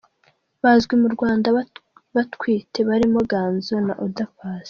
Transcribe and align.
bazwi 0.63 0.93
mu 1.01 1.07
Rwanda 1.15 1.47
batwite 2.15 2.79
barimo 2.89 3.19
Ganzo, 3.31 3.73
Oda 4.05 4.25
Paccy. 4.35 4.59